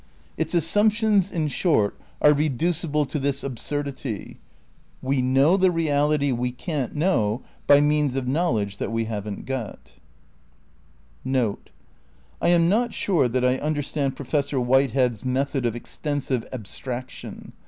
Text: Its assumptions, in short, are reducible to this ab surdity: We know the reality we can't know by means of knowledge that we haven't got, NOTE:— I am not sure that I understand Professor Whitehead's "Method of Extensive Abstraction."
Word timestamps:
Its 0.35 0.55
assumptions, 0.55 1.31
in 1.31 1.47
short, 1.47 1.95
are 2.23 2.33
reducible 2.33 3.05
to 3.05 3.19
this 3.19 3.43
ab 3.43 3.57
surdity: 3.57 4.37
We 4.99 5.21
know 5.21 5.57
the 5.57 5.69
reality 5.69 6.31
we 6.31 6.51
can't 6.51 6.95
know 6.95 7.43
by 7.67 7.81
means 7.81 8.15
of 8.15 8.27
knowledge 8.27 8.77
that 8.77 8.91
we 8.91 9.05
haven't 9.05 9.45
got, 9.45 9.99
NOTE:— 11.23 11.69
I 12.41 12.47
am 12.47 12.67
not 12.67 12.95
sure 12.95 13.27
that 13.27 13.45
I 13.45 13.59
understand 13.59 14.15
Professor 14.15 14.59
Whitehead's 14.59 15.23
"Method 15.23 15.67
of 15.67 15.75
Extensive 15.75 16.47
Abstraction." 16.51 17.53